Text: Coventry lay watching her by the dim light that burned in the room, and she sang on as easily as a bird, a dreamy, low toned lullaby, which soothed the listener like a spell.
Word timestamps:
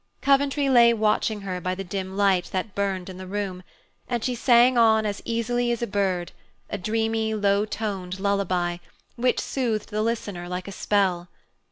Coventry 0.23 0.67
lay 0.67 0.93
watching 0.95 1.41
her 1.41 1.61
by 1.61 1.75
the 1.75 1.83
dim 1.83 2.17
light 2.17 2.45
that 2.45 2.73
burned 2.73 3.07
in 3.07 3.17
the 3.19 3.27
room, 3.27 3.61
and 4.09 4.23
she 4.23 4.33
sang 4.33 4.75
on 4.75 5.05
as 5.05 5.21
easily 5.25 5.71
as 5.71 5.83
a 5.83 5.85
bird, 5.85 6.31
a 6.71 6.77
dreamy, 6.79 7.35
low 7.35 7.65
toned 7.65 8.19
lullaby, 8.19 8.77
which 9.15 9.39
soothed 9.39 9.89
the 9.89 10.01
listener 10.01 10.49
like 10.49 10.67
a 10.67 10.71
spell. 10.71 11.29